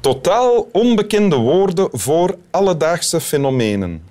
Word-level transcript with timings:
Totaal 0.00 0.68
onbekende 0.72 1.36
woorden 1.36 1.88
voor 1.92 2.38
alledaagse 2.50 3.20
fenomenen. 3.20 4.02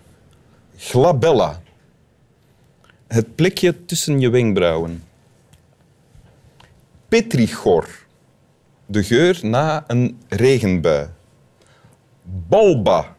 Glabella. 0.78 1.62
Het 3.08 3.36
plekje 3.36 3.86
tussen 3.86 4.20
je 4.20 4.30
wenkbrauwen. 4.30 5.04
Petrichor. 7.08 7.88
De 8.86 9.04
geur 9.04 9.40
na 9.42 9.84
een 9.88 10.22
regenbui. 10.28 11.08
Balba. 12.24 13.16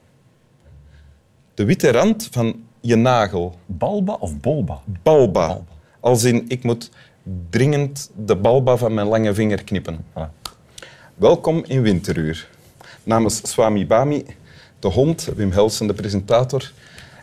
De 1.54 1.64
witte 1.64 1.90
rand 1.90 2.28
van 2.30 2.64
je 2.80 2.96
nagel. 2.96 3.58
Balba 3.66 4.12
of 4.12 4.40
bolba? 4.40 4.80
Balba. 5.02 5.60
Als 6.00 6.24
in, 6.24 6.44
ik 6.48 6.62
moet 6.62 6.90
dringend 7.50 8.10
de 8.16 8.36
balba 8.36 8.76
van 8.76 8.94
mijn 8.94 9.06
lange 9.06 9.34
vinger 9.34 9.64
knippen. 9.64 10.04
Voilà. 10.10 10.38
Welkom 11.14 11.64
in 11.66 11.82
Winteruur. 11.82 12.48
Namens 13.02 13.40
Swami 13.50 13.86
Bami, 13.86 14.24
de 14.78 14.88
hond, 14.88 15.28
Wim 15.36 15.52
Helsen, 15.52 15.86
de 15.86 15.92
presentator, 15.94 16.72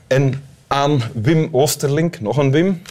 en 0.08 0.44
aan 0.68 1.02
Wim 1.14 1.50
Oosterlink, 1.52 2.20
nog 2.20 2.38
een 2.38 2.52
Wim. 2.52 2.82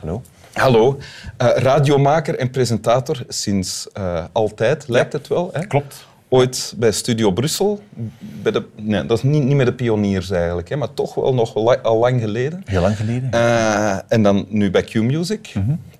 Hallo. 0.00 0.22
Hallo, 0.52 0.98
eh, 1.36 1.48
radiomaker 1.56 2.38
en 2.38 2.50
presentator 2.50 3.24
sinds 3.28 3.88
eh, 3.92 4.24
altijd, 4.32 4.88
lijkt 4.88 5.12
het 5.12 5.28
wel. 5.28 5.50
Hè? 5.52 5.66
Klopt. 5.66 6.06
Ooit 6.28 6.74
bij 6.76 6.92
Studio 6.92 7.30
Brussel, 7.32 7.80
bij 8.18 8.52
de, 8.52 8.64
nee, 8.76 9.06
dat 9.06 9.16
is 9.18 9.22
niet, 9.24 9.42
niet 9.44 9.56
met 9.56 9.66
de 9.66 9.72
pioniers 9.72 10.30
eigenlijk, 10.30 10.68
hè, 10.68 10.76
maar 10.76 10.94
toch 10.94 11.14
wel 11.14 11.34
nog 11.34 11.54
la- 11.54 11.76
al 11.82 11.98
lang 11.98 12.20
geleden. 12.20 12.62
Heel 12.64 12.80
lang 12.80 12.96
geleden. 12.96 13.30
Eh, 13.30 13.96
en 14.08 14.22
dan 14.22 14.46
nu 14.48 14.70
bij 14.70 14.82
Q-Music, 14.82 15.52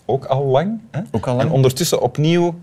ook 0.04 0.24
al 0.24 0.44
lang. 0.44 0.80
Hè? 0.90 1.00
Mhm. 1.00 1.08
Ook 1.10 1.26
al 1.26 1.34
lang. 1.36 1.48
En 1.48 1.54
ondertussen 1.54 2.00
opnieuw 2.00 2.54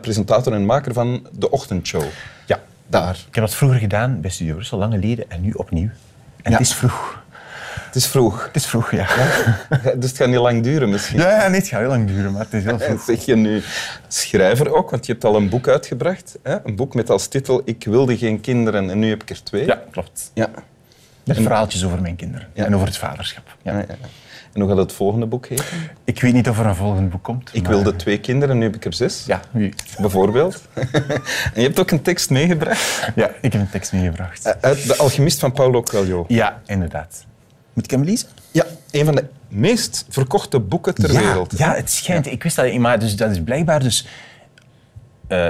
presentator 0.00 0.52
en 0.52 0.66
maker 0.66 0.92
van 0.92 1.26
de 1.38 1.50
ochtendshow. 1.50 2.02
ja. 2.46 2.60
Daar. 2.90 3.14
Ik 3.28 3.34
heb 3.34 3.44
dat 3.44 3.54
vroeger 3.54 3.78
gedaan 3.78 4.20
bij 4.20 4.30
Studio 4.30 4.54
Brussel, 4.54 4.78
lang 4.78 4.92
geleden, 4.94 5.30
en 5.30 5.40
nu 5.40 5.50
opnieuw. 5.52 5.88
En 6.42 6.50
Ja. 6.50 6.58
het 6.58 6.66
is 6.66 6.74
vroeg. 6.74 7.22
Het 7.86 7.96
is 7.96 8.06
vroeg, 8.06 8.44
Het 8.46 8.56
is 8.56 8.66
vroeg, 8.66 8.90
ja. 8.90 9.06
dus 9.96 10.08
het 10.08 10.16
gaat 10.16 10.28
niet 10.28 10.36
lang 10.38 10.62
duren 10.62 10.88
misschien. 10.90 11.18
Ja, 11.18 11.30
ja 11.42 11.48
nee, 11.48 11.58
het 11.60 11.68
gaat 11.68 11.80
heel 11.80 11.88
lang 11.88 12.06
duren, 12.06 12.32
maar 12.32 12.42
het 12.44 12.52
is 12.54 12.64
heel 12.64 12.78
vroeg. 12.88 13.02
Zeg 13.02 13.24
je 13.24 13.36
nu 13.36 13.62
schrijver 14.08 14.74
ook, 14.74 14.90
want 14.90 15.06
je 15.06 15.12
hebt 15.12 15.24
al 15.24 15.36
een 15.36 15.48
boek 15.48 15.68
uitgebracht. 15.68 16.38
Hè? 16.42 16.66
Een 16.66 16.76
boek 16.76 16.94
met 16.94 17.10
als 17.10 17.26
titel 17.26 17.62
Ik 17.64 17.84
wilde 17.84 18.18
geen 18.18 18.40
kinderen 18.40 18.90
en 18.90 18.98
nu 18.98 19.08
heb 19.08 19.22
ik 19.22 19.30
er 19.30 19.42
twee. 19.42 19.66
Ja, 19.66 19.82
klopt. 19.90 20.30
ja. 20.34 20.48
Met 21.24 21.36
verhaaltjes 21.36 21.84
over 21.84 22.00
mijn 22.02 22.16
kinderen 22.16 22.48
en 22.54 22.74
over 22.74 22.86
het 22.86 22.96
vaderschap. 22.96 23.56
Ja. 23.62 23.84
En 24.52 24.60
hoe 24.60 24.68
gaat 24.70 24.78
het 24.78 24.92
volgende 24.92 25.26
boek 25.26 25.46
heten? 25.46 25.64
Ik 26.04 26.20
weet 26.20 26.32
niet 26.32 26.48
of 26.48 26.58
er 26.58 26.66
een 26.66 26.74
volgend 26.74 27.10
boek 27.10 27.22
komt. 27.22 27.50
Ik 27.52 27.62
maar- 27.62 27.70
wilde 27.72 27.96
twee 27.96 28.18
kinderen, 28.20 28.58
nu 28.58 28.64
heb 28.64 28.74
ik 28.74 28.84
er 28.84 28.94
zes. 28.94 29.24
Ja, 29.26 29.40
wie. 29.50 29.74
Bijvoorbeeld. 30.00 30.62
en 30.74 30.90
je 31.54 31.62
hebt 31.62 31.78
ook 31.80 31.90
een 31.90 32.02
tekst 32.02 32.30
meegebracht 32.30 33.10
Ja, 33.14 33.30
ik 33.40 33.52
heb 33.52 33.60
een 33.62 33.70
tekst 33.70 33.92
meegebracht. 33.92 34.44
eh, 34.46 34.52
uit 34.60 34.86
De 34.86 34.96
Alchemist 34.96 35.38
van 35.38 35.52
Paulo 35.52 35.82
Coelho. 35.82 36.24
Ja, 36.28 36.60
inderdaad. 36.66 37.26
Moet 37.72 37.84
ik 37.84 37.90
hem 37.90 38.02
lezen? 38.04 38.28
Ja, 38.50 38.64
een 38.90 39.04
van 39.04 39.14
de 39.14 39.24
meest 39.48 40.06
verkochte 40.08 40.60
boeken 40.60 40.94
ter 40.94 41.12
ja, 41.12 41.20
wereld. 41.20 41.58
Ja, 41.58 41.74
het 41.74 41.90
schijnt. 41.90 42.26
Ik 42.26 42.42
wist 42.42 42.56
dat 42.56 42.64
niet, 42.64 42.80
maar 42.80 42.98
dus, 42.98 43.16
dat 43.16 43.30
is 43.30 43.42
blijkbaar 43.42 43.80
dus... 43.82 44.06
eh, 45.26 45.46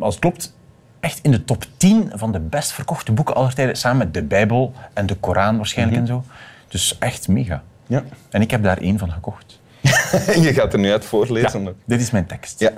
als 0.00 0.14
het 0.14 0.22
klopt, 0.22 0.54
echt 1.00 1.18
in 1.22 1.30
de 1.30 1.44
top 1.44 1.64
10 1.76 2.10
van 2.14 2.32
de 2.32 2.40
best 2.40 2.72
verkochte 2.72 3.12
boeken 3.12 3.34
aller 3.34 3.54
tijden. 3.54 3.76
Samen 3.76 3.98
met 3.98 4.14
de 4.14 4.22
Bijbel 4.22 4.72
en 4.92 5.06
de 5.06 5.14
Koran 5.14 5.56
waarschijnlijk 5.56 5.98
en 6.00 6.06
zo. 6.06 6.24
Dus 6.68 6.96
echt 6.98 7.28
mega. 7.28 7.62
Ja. 7.86 8.04
En 8.30 8.40
ik 8.40 8.50
heb 8.50 8.62
daar 8.62 8.78
één 8.78 8.98
van 8.98 9.10
gekocht. 9.10 9.60
Je 10.44 10.52
gaat 10.54 10.72
er 10.72 10.78
nu 10.78 10.90
uit 10.90 11.04
voorlezen. 11.04 11.76
dit 11.84 12.00
is 12.00 12.10
mijn 12.10 12.26
tekst. 12.26 12.60
Ja. 12.60 12.72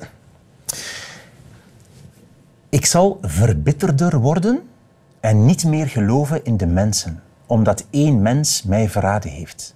Ik 2.69 2.87
zal 2.87 3.19
verbitterder 3.23 4.21
worden 4.21 4.69
en 5.21 5.45
niet 5.45 5.65
meer 5.65 5.87
geloven 5.87 6.45
in 6.45 6.57
de 6.57 6.67
mensen, 6.67 7.23
omdat 7.47 7.87
één 7.91 8.23
mens 8.23 8.63
mij 8.63 8.89
verraden 8.89 9.31
heeft. 9.31 9.75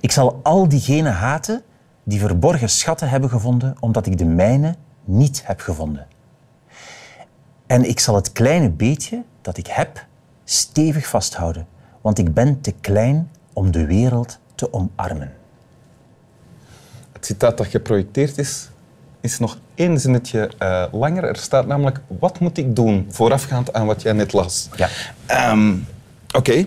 Ik 0.00 0.12
zal 0.12 0.40
al 0.42 0.68
diegenen 0.68 1.12
haten 1.12 1.62
die 2.02 2.18
verborgen 2.18 2.68
schatten 2.68 3.08
hebben 3.08 3.30
gevonden, 3.30 3.76
omdat 3.80 4.06
ik 4.06 4.18
de 4.18 4.24
mijne 4.24 4.74
niet 5.04 5.42
heb 5.44 5.60
gevonden. 5.60 6.06
En 7.66 7.88
ik 7.88 8.00
zal 8.00 8.14
het 8.14 8.32
kleine 8.32 8.70
beetje 8.70 9.22
dat 9.40 9.56
ik 9.56 9.66
heb 9.66 10.06
stevig 10.44 11.06
vasthouden, 11.06 11.66
want 12.00 12.18
ik 12.18 12.34
ben 12.34 12.60
te 12.60 12.72
klein 12.80 13.30
om 13.52 13.70
de 13.70 13.86
wereld 13.86 14.38
te 14.58 14.72
omarmen. 14.72 15.32
Het 17.12 17.26
citaat 17.26 17.56
dat 17.56 17.66
geprojecteerd 17.66 18.38
is, 18.38 18.68
is 19.20 19.38
nog 19.38 19.58
één 19.74 20.00
zinnetje 20.00 20.50
eh, 20.58 20.84
langer. 20.92 21.24
Er 21.24 21.36
staat 21.36 21.66
namelijk, 21.66 22.00
wat 22.20 22.40
moet 22.40 22.58
ik 22.58 22.76
doen 22.76 23.06
voorafgaand 23.10 23.72
aan 23.72 23.86
wat 23.86 24.02
jij 24.02 24.12
net 24.12 24.32
las? 24.32 24.68
Ja. 24.76 24.88
Ehm, 25.26 25.74
Oké. 26.36 26.66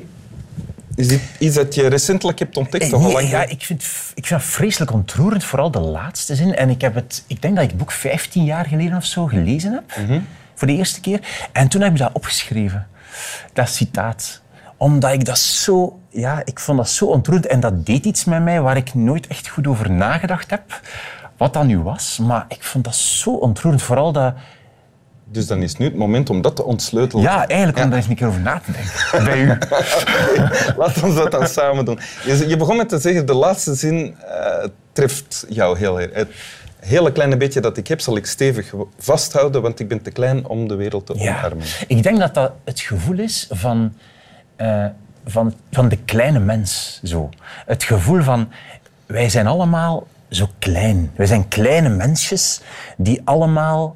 Is 0.96 1.08
dit 1.08 1.22
iets 1.40 1.56
dat 1.56 1.76
je 1.76 1.88
recentelijk 1.88 2.40
hebt 2.40 2.58
ontdekt? 2.58 2.84
Eh, 2.94 3.00
nee, 3.00 3.12
lang 3.14 3.30
ja, 3.30 3.42
ik 3.48 3.64
vind, 3.64 3.84
ik 4.16 4.26
vind 4.26 4.42
het 4.42 4.50
vreselijk 4.52 4.92
ontroerend, 4.94 5.44
vooral 5.44 5.72
de 5.72 5.80
laatste 5.80 6.36
zin. 6.36 6.56
En 6.56 6.70
ik, 6.70 6.82
heb 6.82 6.96
het, 6.96 7.24
ik 7.28 7.42
denk 7.42 7.54
dat 7.56 7.64
ik 7.64 7.70
het 7.70 7.80
boek 7.80 7.92
15 7.92 8.44
jaar 8.44 8.66
geleden 8.66 8.98
of 8.98 9.06
zo 9.06 9.26
gelezen 9.26 9.74
heb, 9.74 9.98
Mhm. 10.08 10.20
voor 10.56 10.68
de 10.68 10.74
eerste 10.76 11.02
keer. 11.02 11.20
En 11.52 11.68
toen 11.68 11.82
heb 11.82 11.92
ik 11.92 11.98
dat 11.98 12.10
opgeschreven, 12.14 12.88
dat 13.54 13.70
citaat. 13.70 14.42
Omdat 14.82 15.12
ik 15.12 15.26
dat 15.26 15.40
zo, 15.40 16.00
ja, 16.10 16.42
ik 16.46 16.60
vond 16.60 16.78
dat 16.78 16.90
zo 16.90 17.06
ontroerend. 17.06 17.46
En 17.48 17.60
dat 17.60 17.86
deed 17.86 18.06
iets 18.06 18.26
met 18.26 18.44
mij 18.44 18.62
waar 18.62 18.78
ik 18.78 18.94
nooit 18.94 19.28
echt 19.28 19.48
goed 19.48 19.68
over 19.68 19.92
nagedacht 19.92 20.50
heb, 20.50 20.62
wat 21.38 21.54
dat 21.54 21.64
nu 21.64 21.80
was. 21.80 22.20
Maar 22.22 22.46
ik 22.48 22.64
vond 22.64 22.84
dat 22.84 22.96
zo 22.96 23.30
ontroerend, 23.30 23.82
vooral 23.82 24.12
dat... 24.12 24.34
Dus 25.26 25.48
dan 25.48 25.62
is 25.62 25.78
nu 25.78 25.86
het 25.86 25.96
moment 25.96 26.30
om 26.30 26.42
dat 26.42 26.56
te 26.56 26.64
ontsleutelen. 26.64 27.24
Ja, 27.24 27.48
eigenlijk 27.48 27.84
om 27.84 27.90
daar 27.90 27.98
eens 28.00 28.08
een 28.08 28.16
keer 28.16 28.28
over 28.28 28.40
na 28.42 28.62
te 28.66 28.72
denken. 28.72 29.24
Bij 29.30 29.42
u. 29.42 29.48
Laten 30.82 31.08
we 31.08 31.14
dat 31.14 31.32
dan 31.32 31.48
samen 31.48 31.86
doen. 31.86 32.00
Je, 32.26 32.48
je 32.48 32.58
begon 32.58 32.78
met 32.78 32.90
te 32.90 33.00
zeggen, 33.00 33.26
de 33.26 33.34
laatste 33.34 33.76
zin 33.76 34.16
eh, 34.28 34.68
treft 34.92 35.46
jou 35.50 35.78
heel 35.78 36.00
erg. 36.02 36.14
Het 36.14 36.30
hele 36.80 37.12
kleine 37.12 37.38
beetje 37.38 37.62
dat 37.62 37.78
ik 37.78 37.88
heb, 37.88 38.00
zal 38.00 38.18
ik 38.18 38.26
stevig 38.26 38.74
vasthouden, 38.98 39.62
want 39.62 39.80
ik 39.80 39.88
ben 39.88 40.02
te 40.02 40.12
klein 40.12 40.48
om 40.48 40.68
de 40.68 40.76
wereld 40.76 41.06
te 41.06 41.14
Ja. 41.18 41.38
omarmen. 41.38 41.66
Ik 41.88 42.04
denk 42.04 42.20
dat 42.20 42.34
dat 42.34 42.52
het 42.64 42.80
gevoel 42.80 43.20
is 43.20 43.48
van, 43.52 43.94
eh, 44.62 44.86
van, 45.26 45.54
van 45.72 45.90
de 45.90 45.98
kleine 45.98 46.40
mens. 46.40 47.00
Zo. 47.04 47.30
Het 47.66 47.84
gevoel 47.84 48.22
van, 48.22 48.50
wij 49.06 49.30
zijn 49.30 49.48
allemaal 49.48 50.08
zo 50.30 50.50
klein. 50.60 51.12
Wij 51.16 51.26
zijn 51.26 51.48
kleine 51.48 51.90
mensjes 51.90 52.62
die 52.98 53.22
allemaal 53.24 53.96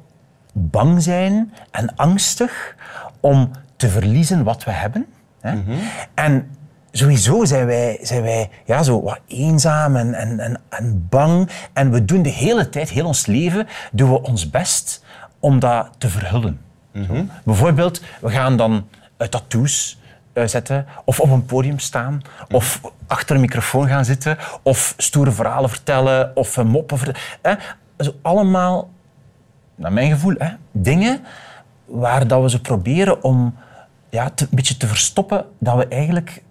bang 0.52 1.02
zijn 1.02 1.52
en 1.70 1.96
angstig 1.96 2.76
om 3.20 3.50
te 3.76 3.88
verliezen 3.88 4.44
wat 4.44 4.64
we 4.64 4.70
hebben. 4.70 5.06
Hè? 5.40 5.62
En 6.14 6.50
sowieso 6.90 7.44
zijn 7.44 7.66
wij, 7.66 7.98
zijn 8.02 8.22
wij 8.22 8.50
ja, 8.64 8.82
zo 8.82 9.02
wat 9.02 9.20
eenzaam 9.26 9.96
en, 9.96 10.14
en, 10.14 10.40
en, 10.40 10.60
en 10.68 11.06
bang. 11.08 11.50
En 11.72 11.90
we 11.90 12.04
doen 12.04 12.22
de 12.22 12.28
hele 12.28 12.68
tijd, 12.68 12.90
heel 12.90 13.06
ons 13.06 13.26
leven, 13.26 13.66
doen 13.92 14.10
we 14.10 14.22
ons 14.22 14.50
best 14.50 15.04
om 15.40 15.58
dat 15.58 15.88
te 15.98 16.08
verhullen. 16.08 16.60
Zo. 17.06 17.26
Bijvoorbeeld, 17.44 18.02
we 18.20 18.30
gaan 18.30 18.56
dan 18.56 18.88
eh, 19.16 19.28
tattoos 19.28 19.98
zetten, 20.44 20.86
of 21.04 21.20
op 21.20 21.30
een 21.30 21.44
podium 21.44 21.78
staan, 21.78 22.22
of 22.50 22.80
achter 23.06 23.34
een 23.34 23.40
microfoon 23.40 23.88
gaan 23.88 24.04
zitten, 24.04 24.38
of 24.62 24.94
stoere 24.96 25.30
verhalen 25.32 25.70
vertellen, 25.70 26.36
of 26.36 26.56
eh, 26.56 26.64
moppen 26.64 26.98
vertellen. 26.98 27.58
Zo 27.98 28.14
allemaal, 28.22 28.90
naar 29.74 29.92
mijn 29.92 30.10
gevoel, 30.10 30.34
hè, 30.38 30.48
dingen 30.72 31.20
waar 31.84 32.26
dat 32.26 32.42
we 32.42 32.50
ze 32.50 32.60
proberen 32.60 33.22
om 33.22 33.54
ja, 34.10 34.30
te- 34.30 34.44
een 34.44 34.56
beetje 34.56 34.76
te 34.76 34.86
verstoppen 34.86 35.44
dat 35.58 35.76
we 35.76 35.88
eigenlijk 35.88 36.42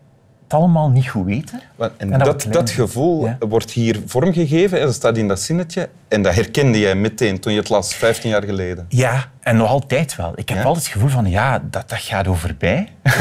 het 0.46 0.54
allemaal 0.54 0.90
niet 0.90 1.08
goed 1.08 1.26
weten. 1.26 1.62
En, 1.78 1.92
En 2.14 2.20
dat 2.20 2.48
dat, 2.50 2.70
gevoel 2.70 3.26
Ja. 3.26 3.38
wordt 3.48 3.72
hier 3.72 4.02
vormgegeven, 4.06 4.80
en 4.80 4.86
dat 4.86 4.94
staat 4.96 5.18
in 5.18 5.28
dat 5.28 5.40
zinnetje. 5.40 5.90
En 6.08 6.22
dat 6.22 6.36
herkende 6.36 6.80
jij 6.80 6.96
meteen 6.96 7.40
toen 7.40 7.54
je 7.54 7.60
het 7.60 7.70
las, 7.70 7.96
15 7.96 8.30
jaar 8.30 8.44
geleden. 8.44 8.86
Ja, 8.90 9.26
en 9.40 9.58
nog 9.58 9.70
altijd 9.70 10.16
wel. 10.16 10.32
Ik 10.36 10.50
heb 10.50 10.58
Ja? 10.58 10.64
altijd 10.64 10.84
het 10.84 10.94
gevoel 10.94 11.10
van, 11.10 11.30
ja, 11.30 11.60
dat, 11.70 11.90
dat 11.90 12.00
gaat 12.00 12.28
over 12.28 12.56
mij. 12.60 12.90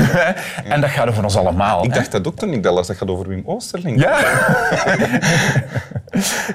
en 0.68 0.80
dat 0.80 0.90
gaat 0.90 1.08
over 1.08 1.24
ons 1.24 1.36
allemaal. 1.36 1.84
Ik 1.84 1.90
hè. 1.90 1.96
dacht 1.96 2.12
dat 2.12 2.26
ook 2.26 2.36
toen 2.36 2.52
ik 2.52 2.62
dat 2.62 2.74
las, 2.74 2.86
dat 2.86 2.96
gaat 2.96 3.08
over 3.08 3.28
Wim 3.28 3.42
Oosterling. 3.46 4.00
Ja. 4.00 4.20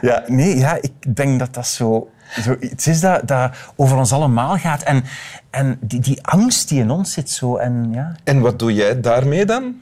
ja, 0.02 0.24
nee, 0.28 0.58
ja, 0.58 0.78
ik 0.82 1.16
denk 1.16 1.40
dat 1.40 1.54
dat 1.54 1.68
zo, 1.68 2.10
zo 2.42 2.56
iets 2.60 2.88
is 2.88 3.00
dat, 3.00 3.28
dat 3.28 3.52
over 3.76 3.98
ons 3.98 4.12
allemaal 4.12 4.58
gaat. 4.58 4.84
En, 4.84 5.04
en 5.50 5.78
die, 5.82 6.00
die 6.00 6.20
angst 6.26 6.70
die 6.70 6.80
in 6.82 6.90
ons 6.92 7.14
zit 7.14 7.30
zo. 7.30 7.56
En, 7.58 7.90
ja. 7.94 8.16
En 8.24 8.40
wat 8.40 8.60
doe 8.60 8.74
jij 8.74 9.02
daarmee 9.02 9.46
dan? 9.46 9.80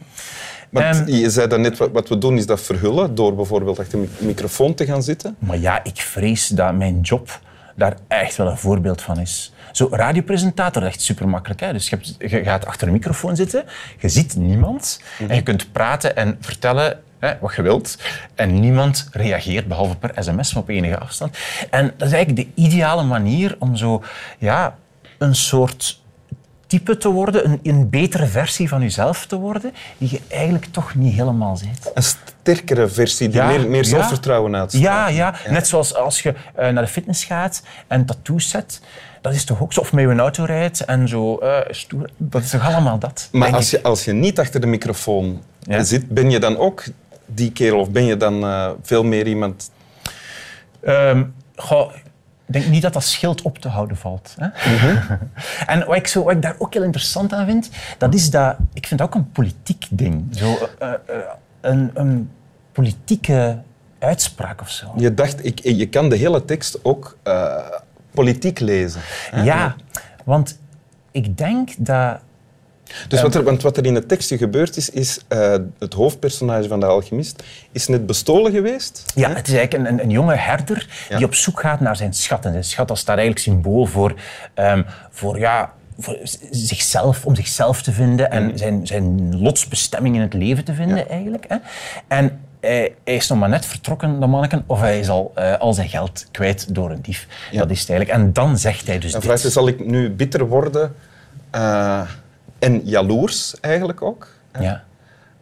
Want 0.70 1.04
je 1.08 1.30
zei 1.30 1.48
dan 1.48 1.62
net, 1.62 1.78
wat, 1.78 2.10
we 2.10 2.18
doen 2.18 2.38
is 2.38 2.46
dat 2.46 2.62
verhullen, 2.62 3.16
door 3.16 3.36
bijvoorbeeld 3.36 3.80
achter 3.80 4.00
een 4.00 4.10
microfoon 4.18 4.74
te 4.74 4.86
gaan 4.86 5.04
zitten. 5.04 5.36
Maar 5.40 5.58
ja, 5.58 5.84
ik 5.84 5.98
vrees 5.98 6.48
dat 6.48 6.76
mijn 6.76 7.02
job 7.02 7.40
daar 7.76 7.98
echt 8.08 8.36
wel 8.36 8.48
een 8.48 8.58
voorbeeld 8.58 9.02
van 9.02 9.20
is. 9.20 9.54
Zo, 9.72 9.88
radiopresentator, 9.92 10.84
echt 10.84 11.02
super 11.02 11.30
makkelijk. 11.30 11.60
Hè? 11.60 11.74
Dus 11.74 11.90
je, 11.90 11.96
hebt, 11.96 12.32
je 12.32 12.44
gaat 12.44 12.66
achter 12.66 12.88
een 12.88 12.94
microfoon 12.94 13.36
zitten, 13.36 13.64
je 14.00 14.10
ziet 14.10 14.36
niemand 14.36 15.02
en 15.28 15.36
je 15.36 15.44
kunt 15.44 15.72
praten 15.72 16.16
en 16.16 16.38
vertellen 16.40 17.00
hè, 17.20 17.34
wat 17.40 17.56
je 17.56 17.62
wilt. 17.62 17.98
En 18.36 18.60
niemand 18.60 19.10
reageert, 19.12 19.68
behalve 19.68 19.96
per 19.96 20.12
sms, 20.16 20.54
maar 20.54 20.64
op 20.64 20.70
enige 20.70 21.00
afstand. 21.00 21.38
En 21.70 21.94
dat 21.98 22.08
is 22.08 22.14
eigenlijk 22.14 22.48
de 22.48 22.62
ideale 22.62 23.04
manier 23.04 23.56
om 23.60 23.76
zo, 23.76 24.04
ja, 24.38 24.78
een 25.18 25.36
soort 25.36 26.02
type 26.68 26.98
te 26.98 27.10
worden, 27.10 27.46
een, 27.46 27.60
een 27.64 27.90
betere 27.90 28.26
versie 28.26 28.70
van 28.70 28.82
jezelf 28.82 29.26
te 29.26 29.36
worden, 29.36 29.74
die 29.98 30.10
je 30.12 30.20
eigenlijk 30.28 30.66
toch 30.66 30.96
niet 30.96 31.14
helemaal 31.14 31.60
bent. 31.64 31.92
Een 31.94 32.04
sterkere 32.04 32.88
versie 32.88 33.30
die 33.30 33.38
Ja, 33.38 33.48
meer, 33.48 33.70
meer 33.70 33.84
ja. 33.84 33.90
zelfvertrouwen 33.90 34.56
uitstraalt. 34.56 34.86
Ja, 34.86 35.08
ja, 35.08 35.36
net 35.50 35.68
zoals 35.68 35.96
als 35.96 36.22
je 36.22 36.34
eh, 36.56 36.70
naar 36.70 36.84
de 36.84 36.90
fitness 36.90 37.24
gaat 37.24 37.62
en 37.88 38.06
tattoos 38.06 38.50
zet. 38.50 38.82
Dat 39.22 39.34
is 39.34 39.46
toch 39.46 39.62
ook 39.62 39.74
zo? 39.74 39.80
Of 39.80 39.94
met 39.94 40.04
je 40.04 40.16
auto 40.16 40.44
rijdt 40.44 40.86
en 40.86 41.08
zo 41.08 41.40
stoer. 41.70 42.10
Dat 42.18 42.42
is 42.42 42.50
toch 42.50 42.66
allemaal 42.66 43.00
dat? 43.00 43.30
Maar 43.32 43.54
als 43.54 43.70
je, 43.70 43.84
als 43.84 44.06
je 44.06 44.14
niet 44.14 44.40
achter 44.40 44.62
de 44.62 44.68
microfoon 44.68 45.42
zit, 45.82 46.10
ben 46.10 46.30
je 46.30 46.40
dan 46.40 46.58
ook 46.58 46.84
die 47.28 47.52
kerel 47.52 47.80
of 47.80 47.90
ben 47.90 48.06
je 48.06 48.18
dan 48.18 48.44
eh, 48.44 48.70
veel 48.82 49.04
meer 49.04 49.28
iemand... 49.28 49.72
Ehm, 50.80 51.24
goh, 51.56 51.92
denk 52.48 52.68
niet 52.68 52.82
dat 52.82 52.94
dat 52.94 53.04
schild 53.04 53.42
op 53.42 53.58
te 53.58 53.68
houden 53.68 53.98
valt. 53.98 54.36
Hè? 54.38 54.48
en 55.74 55.86
wat 55.86 55.96
ik, 55.96 56.08
zo, 56.08 56.24
wat 56.24 56.34
ik 56.34 56.42
daar 56.42 56.56
ook 56.58 56.74
heel 56.74 56.84
interessant 56.84 57.34
aan 57.34 57.46
vind, 57.46 57.70
dat 57.98 58.14
is 58.14 58.30
dat... 58.30 58.56
Ik 58.74 58.88
vind 58.88 59.00
dat 59.00 59.10
ook 59.10 59.16
een 59.16 59.32
politiek 59.32 59.86
ding. 59.90 60.28
Zo, 60.32 60.70
eh, 60.80 60.94
eh, 60.94 60.98
een, 61.62 61.92
een 61.94 62.32
politieke 62.72 63.62
uitspraak 64.00 64.62
of 64.62 64.70
zo. 64.70 64.94
Je 64.96 65.14
dacht, 65.14 65.46
ik, 65.46 65.60
je 65.60 65.90
kan 65.90 66.10
de 66.10 66.16
hele 66.16 66.46
tekst 66.46 66.80
ook 66.84 67.18
eh, 67.24 67.58
politiek 68.12 68.60
lezen. 68.60 69.02
hè? 69.32 69.44
Ja, 69.44 69.76
want 70.24 70.60
ik 71.12 71.38
denk 71.38 71.70
dat... 71.78 72.20
Dus 73.08 73.22
wat 73.22 73.36
er, 73.36 73.44
want 73.44 73.62
wat 73.62 73.78
er 73.78 73.86
in 73.86 73.96
het 73.96 74.08
tekstje 74.08 74.38
gebeurd 74.38 74.78
is, 74.78 74.90
is 74.90 75.20
eh, 75.28 75.56
het 75.80 75.94
hoofdpersonage 75.94 76.68
van 76.68 76.80
de 76.80 76.86
alchemist 76.86 77.44
is 77.72 77.88
net 77.88 78.06
bestolen 78.06 78.52
geweest. 78.52 79.04
Ja, 79.16 79.30
het 79.34 79.48
is 79.48 79.54
eigenlijk 79.54 79.74
een, 79.90 79.94
een, 79.94 80.04
een 80.04 80.10
jonge 80.10 80.36
herder 80.36 80.88
Ja. 81.10 81.18
die 81.18 81.26
op 81.26 81.36
zoek 81.36 81.60
gaat 81.60 81.80
naar 81.80 81.96
zijn 81.96 82.14
schat. 82.14 82.46
En 82.46 82.52
zijn 82.52 82.64
schat 82.64 82.88
dat 82.88 82.98
staat 82.98 83.18
eigenlijk 83.18 83.46
symbool 83.48 83.86
voor, 83.86 84.14
ehm, 84.54 84.84
voor, 85.12 85.40
ja, 85.40 85.74
voor 86.00 86.18
zichzelf, 86.52 87.26
om 87.26 87.36
zichzelf 87.36 87.82
te 87.82 87.92
vinden 87.92 88.32
en 88.32 88.58
zijn, 88.58 88.88
zijn 88.88 89.38
lotsbestemming 89.42 90.16
in 90.16 90.22
het 90.22 90.34
leven 90.34 90.64
te 90.64 90.74
vinden 90.74 91.10
eigenlijk. 91.10 91.46
Hè. 91.48 91.56
En 92.08 92.40
hij, 92.62 92.94
hij 93.04 93.16
is 93.16 93.28
nog 93.28 93.40
maar 93.40 93.50
net 93.50 93.66
vertrokken, 93.66 94.20
dat 94.20 94.30
manneken, 94.30 94.64
of 94.66 94.80
hij 94.80 95.00
is 95.00 95.10
al, 95.10 95.32
eh, 95.36 95.58
al 95.58 95.74
zijn 95.74 95.90
geld 95.90 96.26
kwijt 96.32 96.76
door 96.76 96.92
een 96.92 97.02
dief. 97.02 97.28
Ja. 97.52 97.60
Dat 97.60 97.70
is 97.70 97.80
het 97.80 97.90
eigenlijk. 97.90 98.20
En 98.20 98.34
dan 98.34 98.58
zegt 98.58 98.88
hij 98.88 99.00
dus 99.00 99.12
Dan 99.12 99.22
dit. 99.22 99.40
zal 99.40 99.68
ik 99.68 99.86
nu 99.86 100.10
bitter 100.12 100.48
worden 100.48 100.94
eh, 101.52 102.02
en 102.60 102.82
jaloers 102.84 103.60
eigenlijk 103.60 104.02
ook? 104.02 104.28
Ja. 104.60 104.84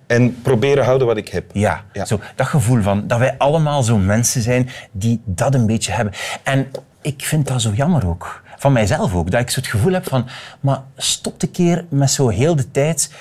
En 0.08 0.42
proberen 0.42 0.86
houden 0.86 1.08
wat 1.08 1.18
ik 1.18 1.30
heb. 1.30 1.46
Ja, 1.54 1.84
Ja. 1.94 2.06
Zo, 2.06 2.20
dat 2.36 2.48
gevoel 2.48 2.82
van 2.82 3.08
dat 3.08 3.20
wij 3.20 3.36
allemaal 3.38 3.84
zo 3.84 3.98
mensen 3.98 4.42
zijn 4.42 4.70
die 4.92 5.22
dat 5.26 5.54
een 5.54 5.66
beetje 5.66 5.92
hebben. 5.92 6.14
En 6.44 6.68
ik 7.02 7.24
vind 7.26 7.48
dat 7.48 7.62
zo 7.62 7.72
jammer 7.72 8.08
ook. 8.08 8.44
Van 8.58 8.74
mijzelf 8.74 9.14
ook. 9.16 9.32
Dat 9.32 9.42
ik 9.42 9.50
zo 9.50 9.60
het 9.60 9.70
gevoel 9.70 9.94
heb 9.94 10.08
van, 10.10 10.28
maar 10.60 10.82
stop 10.98 11.42
een 11.42 11.52
keer 11.52 11.86
met 11.90 12.12
zo 12.12 12.28
heel 12.28 12.56
de 12.56 12.72
tijd 12.72 13.12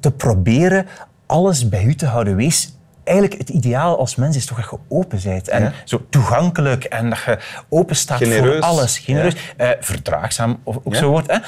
te 0.00 0.10
proberen 0.10 0.86
alles 1.26 1.68
bij 1.68 1.84
u 1.84 1.94
te 1.94 2.06
houden. 2.06 2.36
Wees 2.36 2.72
eigenlijk 3.04 3.38
het 3.38 3.48
ideaal 3.48 3.98
als 3.98 4.14
mens 4.14 4.36
is 4.36 4.46
toch 4.46 4.60
dat 4.60 4.70
je 4.70 4.78
open 4.88 5.20
bent. 5.24 5.48
En 5.48 5.62
Ja. 5.62 5.72
zo 5.84 6.06
toegankelijk 6.10 6.84
en 6.84 7.08
dat 7.10 7.18
je 7.26 7.38
open 7.68 7.96
staat 7.96 8.28
voor 8.28 8.60
alles. 8.60 8.98
Genereus, 8.98 9.34
eh, 9.56 9.68
verdraagzaam, 9.80 10.60
of 10.62 10.76
ook 10.82 10.92
Ja. 10.92 10.98
zo 10.98 11.10
wordt. 11.10 11.30
Hè. 11.32 11.38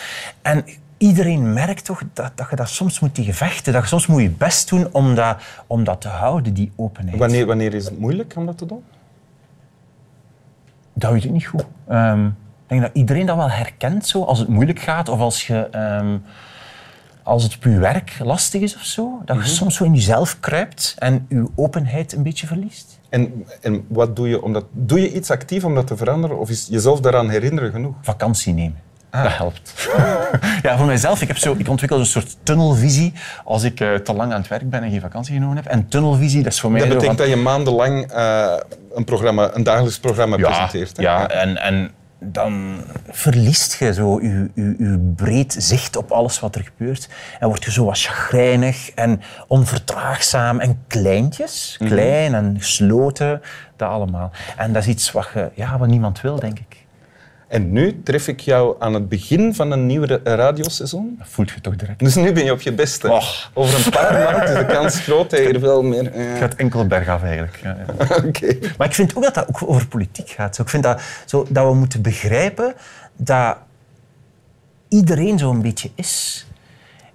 En 0.43 0.65
iedereen 1.09 1.53
merkt 1.53 1.85
toch 1.85 2.03
dat, 2.12 2.33
dat 2.35 2.47
je 2.51 2.56
dat 2.56 2.69
soms 2.69 3.01
moet 3.01 3.15
tegen 3.15 3.35
vechten. 3.35 3.73
Dat 3.73 3.83
je 3.83 3.89
soms 3.89 4.06
moet 4.06 4.23
je 4.23 4.31
best 4.31 4.69
doen 4.69 4.89
om 4.93 5.15
dat, 5.15 5.37
om 5.67 5.85
dat 5.85 6.01
te 6.01 6.09
houden, 6.09 6.55
die 6.55 6.73
openheid. 6.77 7.19
Wanneer, 7.19 7.47
wanneer 7.47 7.75
is 7.75 7.85
het 7.85 7.99
moeilijk 7.99 8.33
om 8.37 8.47
dat 8.47 8.59
te 8.59 8.67
doen? 8.67 8.83
Dat 10.95 11.12
weet 11.12 11.25
ik 11.25 11.31
niet 11.31 11.47
goed. 11.47 11.65
Ehm, 11.89 12.27
ik 12.27 12.33
denk 12.67 12.81
dat 12.81 12.91
iedereen 12.93 13.27
dat 13.27 13.37
wel 13.37 13.51
herkent, 13.51 14.06
zo, 14.06 14.23
als 14.23 14.39
het 14.39 14.49
moeilijk 14.49 14.79
gaat 14.81 15.09
of 15.09 15.19
als, 15.21 15.47
je, 15.47 15.69
ehm, 15.71 16.17
als 17.23 17.43
het 17.43 17.56
op 17.56 17.62
je 17.62 17.79
werk 17.79 18.17
lastig 18.23 18.61
is 18.62 18.75
of 18.75 18.83
zo. 18.85 19.23
Dat 19.25 19.37
je 19.37 19.43
Mhm. 19.43 19.51
soms 19.51 19.75
zo 19.77 19.85
in 19.85 19.95
jezelf 19.95 20.41
kruipt 20.41 20.95
en 20.99 21.27
je 21.29 21.49
openheid 21.55 22.12
een 22.12 22.23
beetje 22.23 22.47
verliest. 22.47 22.99
En, 23.09 23.45
en 23.61 23.85
wat 23.89 24.17
doe 24.17 24.29
je 24.29 24.43
om 24.43 24.53
dat... 24.53 24.65
Doe 24.73 25.01
je 25.01 25.12
iets 25.12 25.31
actief 25.31 25.65
om 25.65 25.75
dat 25.75 25.87
te 25.87 25.97
veranderen? 25.97 26.39
Of 26.39 26.51
is 26.51 26.67
jezelf 26.71 27.01
daaraan 27.01 27.29
herinneren 27.29 27.71
genoeg? 27.73 27.95
Vakantie 28.01 28.55
nemen. 28.55 28.79
Ah. 29.15 29.23
Dat 29.23 29.37
helpt. 29.37 29.89
ja, 30.63 30.77
voor 30.77 30.87
mijzelf, 30.87 31.23
ik, 31.23 31.29
heb 31.29 31.37
zo, 31.39 31.55
ik 31.59 31.69
ontwikkel 31.69 31.99
een 31.99 32.07
soort 32.07 32.37
tunnelvisie 32.43 33.13
als 33.45 33.63
ik 33.63 33.81
eh, 33.81 33.95
te 33.95 34.13
lang 34.15 34.33
aan 34.33 34.39
het 34.41 34.49
werk 34.49 34.71
ben 34.71 34.83
en 34.83 34.91
geen 34.91 35.01
vakantie 35.01 35.35
genomen 35.35 35.57
heb. 35.57 35.67
En 35.67 35.89
tunnelvisie, 35.89 36.43
dat 36.43 36.53
is 36.53 36.61
voor 36.61 36.71
mij 36.71 36.81
Dat 36.81 36.89
betekent 36.89 37.17
van- 37.19 37.27
dat 37.27 37.37
je 37.37 37.43
maandenlang 37.43 38.13
eh, 38.13 38.57
een, 38.95 39.05
programma, 39.05 39.51
een 39.55 39.63
dagelijks 39.63 39.99
programma 39.99 40.37
presenteert. 40.37 40.97
hè? 40.97 41.03
Ja, 41.03 41.29
en, 41.29 41.57
en 41.63 41.91
dan 42.19 42.81
verliest 43.11 43.75
je 43.79 43.93
zo 43.93 44.21
je, 44.23 44.51
je, 44.55 44.75
je 44.79 45.13
breed 45.17 45.55
zicht 45.59 45.97
op 45.97 46.11
alles 46.11 46.41
wat 46.41 46.55
er 46.55 46.63
gebeurt. 46.77 47.09
En 47.41 47.49
word 47.49 47.65
je 47.65 47.73
zo 47.73 47.85
wat 47.85 47.99
chagrijnig 48.01 48.91
en 48.91 49.21
onvertraagzaam 49.49 50.61
en 50.61 50.83
kleintjes. 50.87 51.77
Mhm. 51.79 51.91
Klein 51.91 52.35
en 52.35 52.55
gesloten, 52.59 53.43
dat 53.77 53.89
allemaal. 53.89 54.31
En 54.57 54.73
dat 54.73 54.83
is 54.83 54.89
iets 54.89 55.13
wat, 55.13 55.29
je, 55.35 55.51
ja, 55.55 55.79
wat 55.79 55.89
niemand 55.89 56.21
wil, 56.21 56.39
denk 56.39 56.59
ik. 56.59 56.84
En 57.49 57.73
nu 57.73 58.02
tref 58.02 58.29
ik 58.29 58.41
jou 58.41 58.76
aan 58.79 58.94
het 58.94 59.08
begin 59.08 59.55
van 59.55 59.70
een 59.70 59.87
nieuw 59.87 60.05
ra- 60.05 60.19
radioseizoen. 60.25 61.14
Dat 61.19 61.26
voelt 61.29 61.50
je 61.50 61.61
toch 61.61 61.76
direct. 61.76 61.99
Dus 61.99 62.14
nu 62.14 62.32
ben 62.32 62.44
je 62.44 62.52
op 62.52 62.61
je 62.61 62.73
beste. 62.73 63.11
Och. 63.12 63.50
Over 63.55 63.85
een 63.87 63.91
paar 63.91 64.12
maanden 64.12 64.49
is 64.52 64.67
de 64.67 64.73
kans 64.73 65.00
groot 65.00 65.31
dat 65.31 65.38
je 65.41 65.49
er 65.52 65.61
wel 65.61 65.82
meer... 65.82 66.05
Het 66.05 66.14
Ja. 66.14 66.37
gaat 66.37 66.55
enkel 66.55 66.87
bergaf 66.87 67.23
eigenlijk. 67.23 67.61
Ja, 67.62 67.76
ja. 67.99 68.17
Oké. 68.26 68.58
Maar 68.79 68.87
ik 68.87 68.94
vind 68.94 69.17
ook 69.17 69.23
dat 69.23 69.35
dat 69.35 69.49
ook 69.49 69.62
over 69.69 69.87
politiek 69.88 70.29
gaat. 70.31 70.55
Zo, 70.56 70.62
Ik 70.62 70.69
vind 70.69 70.82
dat, 70.82 71.02
zo, 71.25 71.46
dat 71.49 71.67
we 71.67 71.75
moeten 71.75 72.02
begrijpen 72.02 72.75
dat 73.17 73.56
iedereen 74.88 75.38
zo'n 75.38 75.62
beetje 75.62 75.91
is. 75.94 76.46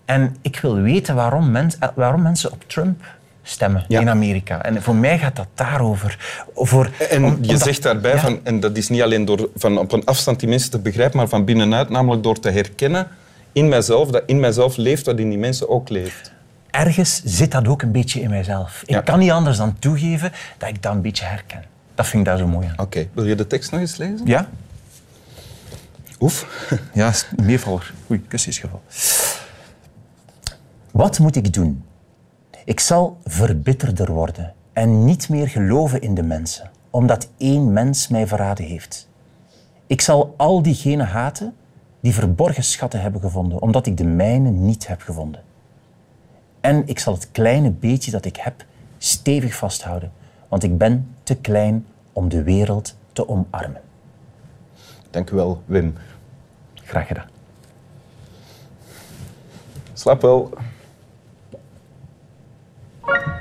En 0.06 0.36
ik 0.42 0.60
wil 0.60 0.76
weten 0.76 1.16
waarom, 1.16 1.52
mens, 1.52 1.78
eh, 1.80 1.90
waarom 1.96 2.22
mensen 2.22 2.52
op 2.52 2.64
Trump 2.68 3.04
stemmen 3.50 3.86
Ja. 3.88 4.00
in 4.00 4.10
Amerika. 4.10 4.64
En 4.64 4.82
voor 4.82 4.96
mij 4.96 5.20
gaat 5.20 5.36
dat 5.36 5.48
daarover. 5.54 6.44
Over, 6.54 6.92
En 7.10 7.26
om- 7.26 7.38
je 7.42 7.58
zegt 7.58 7.84
daarbij, 7.84 8.14
Ja. 8.14 8.20
van, 8.20 8.40
en 8.44 8.60
dat 8.60 8.78
is 8.78 8.90
niet 8.90 9.02
alleen 9.02 9.26
door 9.26 9.50
van 9.56 9.78
op 9.78 9.92
een 9.92 10.06
afstand 10.06 10.40
die 10.40 10.50
mensen 10.50 10.72
te 10.72 10.80
begrijpen, 10.80 11.18
maar 11.18 11.28
van 11.28 11.46
binnenuit, 11.46 11.90
namelijk 11.90 12.24
door 12.24 12.40
te 12.40 12.50
herkennen 12.50 13.08
in 13.52 13.68
mijzelf, 13.70 14.10
dat 14.10 14.24
in 14.26 14.40
mijzelf 14.40 14.78
leeft 14.78 15.06
wat 15.06 15.20
in 15.20 15.30
die 15.30 15.38
mensen 15.40 15.70
ook 15.70 15.90
leeft. 15.90 16.32
Ergens 16.72 17.22
zit 17.26 17.52
dat 17.52 17.68
ook 17.68 17.82
een 17.82 17.92
beetje 17.92 18.22
in 18.22 18.30
mijzelf. 18.30 18.82
Ik 18.86 18.90
Ja. 18.90 19.02
kan 19.02 19.20
niet 19.20 19.32
anders 19.32 19.58
dan 19.58 19.80
toegeven 19.80 20.32
dat 20.58 20.70
ik 20.70 20.82
dat 20.82 20.94
een 20.94 21.02
beetje 21.02 21.26
herken. 21.26 21.64
Dat 21.96 22.08
vind 22.08 22.22
ik 22.22 22.30
daar 22.30 22.38
zo 22.38 22.48
mooi 22.48 22.68
aan. 22.68 22.86
Oké, 22.86 23.08
wil 23.14 23.26
je 23.26 23.36
de 23.36 23.48
tekst 23.48 23.72
nog 23.72 23.80
eens 23.80 23.98
lezen? 23.98 24.22
Ja? 24.26 24.50
Oef. 26.20 26.46
Ja, 26.94 27.12
meevaller. 27.42 27.94
Oei, 28.12 28.22
kussen 28.28 28.52
is 28.52 28.58
geval. 28.60 28.82
Wat 30.92 31.20
moet 31.20 31.36
ik 31.36 31.54
doen? 31.54 31.84
Ik 32.70 32.80
zal 32.80 33.18
verbitterder 33.26 34.12
worden 34.12 34.54
en 34.74 35.06
niet 35.06 35.30
meer 35.30 35.48
geloven 35.48 36.02
in 36.02 36.16
de 36.16 36.24
mensen, 36.24 36.72
omdat 36.90 37.30
één 37.38 37.74
mens 37.74 38.08
mij 38.08 38.28
verraden 38.28 38.66
heeft. 38.66 39.10
Ik 39.88 40.02
zal 40.02 40.34
al 40.38 40.62
diegenen 40.62 41.08
haten 41.08 41.56
die 42.00 42.14
verborgen 42.14 42.64
schatten 42.64 43.02
hebben 43.02 43.22
gevonden, 43.22 43.62
omdat 43.62 43.86
ik 43.86 43.98
de 43.98 44.04
mijne 44.04 44.50
niet 44.50 44.88
heb 44.88 45.02
gevonden. 45.02 45.44
En 46.62 46.88
ik 46.88 47.00
zal 47.00 47.14
het 47.14 47.32
kleine 47.32 47.72
beetje 47.72 48.12
dat 48.12 48.26
ik 48.26 48.36
heb 48.36 48.66
stevig 48.98 49.56
vasthouden, 49.56 50.12
want 50.48 50.64
ik 50.64 50.78
ben 50.78 51.16
te 51.24 51.36
klein 51.36 51.86
om 52.14 52.30
de 52.30 52.44
wereld 52.44 52.96
te 53.14 53.30
omarmen. 53.30 53.82
Dank 55.10 55.30
u 55.30 55.36
wel, 55.36 55.62
Wim. 55.66 55.96
Graag 56.74 57.08
gedaan. 57.08 57.30
Slaap 59.94 60.22
wel. 60.22 60.50
Thank 63.12 63.28
you 63.28 63.39